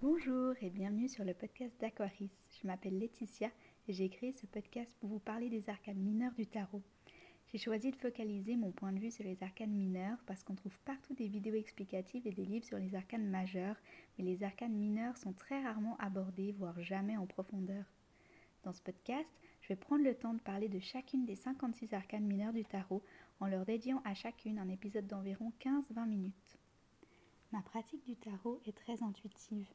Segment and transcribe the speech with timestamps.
[0.00, 2.30] Bonjour et bienvenue sur le podcast d'Aquaris.
[2.62, 3.50] Je m'appelle Laetitia
[3.88, 6.84] et j'ai créé ce podcast pour vous parler des arcanes mineurs du tarot.
[7.48, 10.78] J'ai choisi de focaliser mon point de vue sur les arcanes mineurs parce qu'on trouve
[10.84, 13.74] partout des vidéos explicatives et des livres sur les arcanes majeurs,
[14.16, 17.84] mais les arcanes mineurs sont très rarement abordées, voire jamais en profondeur.
[18.62, 19.28] Dans ce podcast,
[19.62, 23.02] je vais prendre le temps de parler de chacune des 56 arcanes mineures du tarot
[23.40, 26.56] en leur dédiant à chacune un épisode d'environ 15-20 minutes.
[27.50, 29.66] Ma pratique du tarot est très intuitive.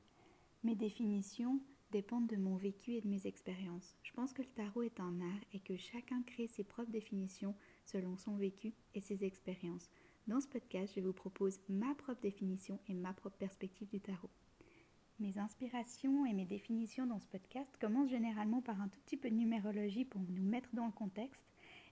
[0.63, 1.59] Mes définitions
[1.91, 3.97] dépendent de mon vécu et de mes expériences.
[4.01, 7.53] Je pense que le tarot est un art et que chacun crée ses propres définitions
[7.83, 9.89] selon son vécu et ses expériences.
[10.27, 14.29] Dans ce podcast, je vous propose ma propre définition et ma propre perspective du tarot.
[15.19, 19.29] Mes inspirations et mes définitions dans ce podcast commencent généralement par un tout petit peu
[19.29, 21.43] de numérologie pour nous mettre dans le contexte.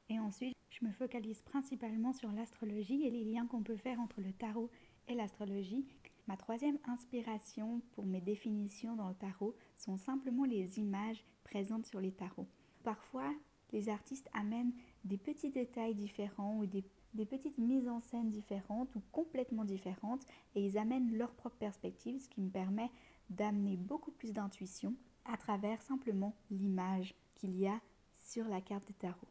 [0.08, 4.22] Et ensuite, je me focalise principalement sur l'astrologie et les liens qu'on peut faire entre
[4.22, 4.70] le tarot
[5.10, 5.86] et l'astrologie
[6.32, 12.00] Ma troisième inspiration pour mes définitions dans le tarot sont simplement les images présentes sur
[12.00, 12.48] les tarots.
[12.86, 13.30] Parfois,
[13.74, 14.72] les artistes amènent
[15.04, 16.86] des petits détails différents ou des,
[17.26, 22.30] petites mises en scène différentes ou complètement différentes et ils amènent leur propre perspective, ce
[22.30, 22.90] qui me permet
[23.30, 24.96] d'amener beaucoup plus d'intuition
[25.26, 27.82] à travers simplement l'image qu'il y a
[28.16, 29.28] sur la carte de tarot.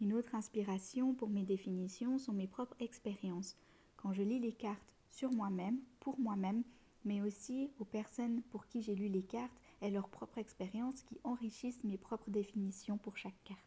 [0.00, 3.56] Une autre inspiration pour mes définitions sont mes propres expériences.
[3.96, 6.64] Quand je lis les cartes sur moi-même, pour moi-même,
[7.04, 11.20] mais aussi aux personnes pour qui j'ai lu les cartes et leurs propres expériences qui
[11.22, 13.60] enrichissent mes propres définitions pour chaque carte.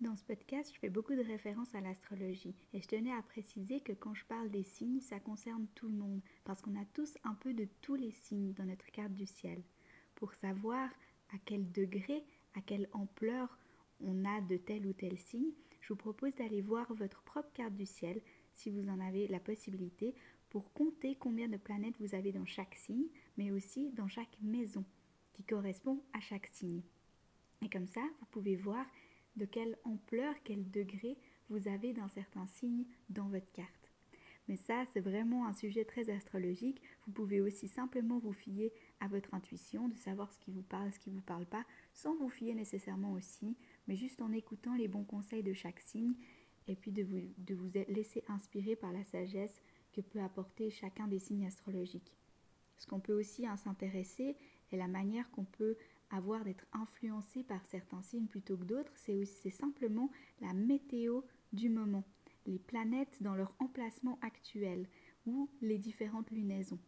[0.00, 3.80] Dans ce podcast, je fais beaucoup de références à l'astrologie et je tenais à préciser
[3.80, 7.16] que quand je parle des signes, ça concerne tout le monde parce qu'on a tous
[7.24, 9.62] un peu de tous les signes dans notre carte du ciel.
[10.16, 10.90] Pour savoir
[11.32, 12.24] à quel degré,
[12.54, 13.56] à quelle ampleur
[14.00, 17.74] on a de tel ou tel signe, je vous propose d'aller voir votre propre carte
[17.74, 18.20] du ciel
[18.52, 20.14] si vous en avez la possibilité
[20.54, 24.84] pour compter combien de planètes vous avez dans chaque signe, mais aussi dans chaque maison
[25.32, 26.80] qui correspond à chaque signe.
[27.60, 28.86] Et comme ça, vous pouvez voir
[29.34, 31.18] de quelle ampleur, quel degré
[31.50, 33.90] vous avez d'un certain signe dans votre carte.
[34.46, 36.80] Mais ça, c'est vraiment un sujet très astrologique.
[37.08, 40.92] Vous pouvez aussi simplement vous fier à votre intuition, de savoir ce qui vous parle,
[40.92, 43.56] ce qui ne vous parle pas, sans vous fier nécessairement au signe,
[43.88, 46.14] mais juste en écoutant les bons conseils de chaque signe
[46.68, 49.60] et puis de vous, de vous laisser inspirer par la sagesse
[49.94, 52.12] que peut apporter chacun des signes astrologiques.
[52.76, 54.36] Ce qu'on peut aussi s'intéresser
[54.72, 55.76] est la manière qu'on peut
[56.10, 60.10] avoir d'être influencé par certains signes plutôt que d'autres, c'est simplement
[60.40, 61.22] la météo
[61.52, 62.04] du moment,
[62.46, 64.88] les planètes dans leur emplacement actuel
[65.26, 66.78] ou les différentes lunaisons.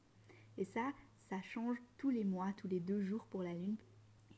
[0.59, 0.93] Et ça,
[1.29, 3.77] ça change tous les mois, tous les deux jours pour la Lune.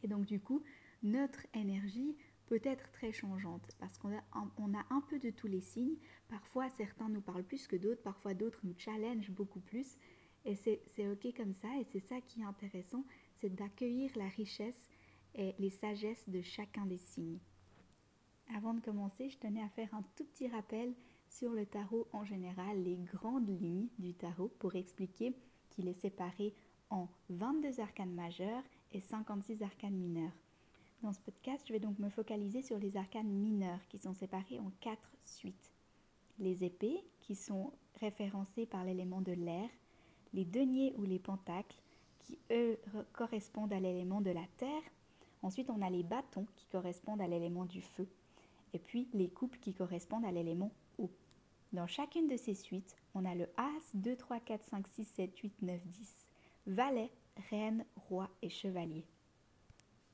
[0.03, 0.63] Et donc du coup,
[1.03, 2.17] notre énergie
[2.49, 4.23] peut être très changeante parce qu'on a,
[4.57, 5.97] on a un peu de tous les signes.
[6.29, 9.99] Parfois, certains nous parlent plus que d'autres, parfois d'autres nous challengent beaucoup plus.
[10.45, 13.05] Et c'est OK comme ça, et c'est ça qui est intéressant,
[13.35, 14.89] c'est d'accueillir la richesse
[15.35, 17.41] et les sagesses de chacun des signes.
[18.57, 20.95] Avant de commencer, je tenais à faire un tout petit rappel
[21.29, 25.35] sur le tarot en général, les grandes lignes du tarot pour expliquer
[25.69, 26.55] qu'il est séparé
[26.89, 30.33] en 22 arcanes majeures et 56 arcanes mineures.
[31.03, 34.59] Dans ce podcast, je vais donc me focaliser sur les arcanes mineures qui sont séparées
[34.59, 35.71] en quatre suites.
[36.41, 39.69] Les épées qui sont référencées par l'élément de l'air,
[40.35, 41.81] les deniers ou les pentacles
[42.19, 42.81] qui eux
[43.13, 44.83] correspondent à l'élément de la terre.
[45.43, 48.09] Ensuite, on a les bâtons qui correspondent à l'élément du feu.
[48.75, 51.11] Et puis les coupes qui correspondent à l'élément eau.
[51.73, 55.39] Dans chacune de ces suites, on a le As, 2, 3, 4, 5, 6, 7,
[55.39, 56.29] 8, 9, 10.
[56.67, 57.13] Valet,
[57.51, 59.05] reine, roi et chevalier.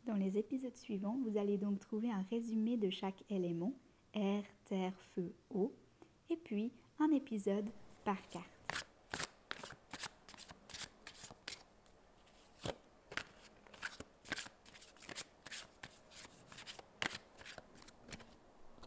[0.07, 3.73] Dans les épisodes suivants, vous allez donc trouver un résumé de chaque élément,
[4.13, 5.73] air, terre, feu, eau,
[6.29, 7.71] et puis un épisode
[8.05, 8.54] par carte.